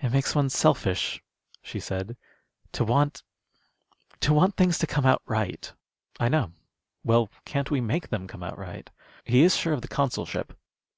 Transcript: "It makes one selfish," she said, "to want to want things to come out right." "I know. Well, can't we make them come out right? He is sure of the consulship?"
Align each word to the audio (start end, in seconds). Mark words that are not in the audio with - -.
"It 0.00 0.10
makes 0.10 0.34
one 0.34 0.48
selfish," 0.48 1.22
she 1.62 1.78
said, 1.78 2.16
"to 2.72 2.82
want 2.82 3.22
to 4.20 4.32
want 4.32 4.56
things 4.56 4.78
to 4.78 4.86
come 4.86 5.04
out 5.04 5.20
right." 5.26 5.70
"I 6.18 6.30
know. 6.30 6.52
Well, 7.04 7.28
can't 7.44 7.70
we 7.70 7.82
make 7.82 8.08
them 8.08 8.26
come 8.26 8.42
out 8.42 8.56
right? 8.56 8.88
He 9.26 9.42
is 9.42 9.54
sure 9.54 9.74
of 9.74 9.82
the 9.82 9.88
consulship?" 9.88 10.56